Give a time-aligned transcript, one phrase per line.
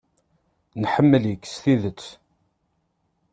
[0.81, 2.05] Nḥemmel-ik s tidet.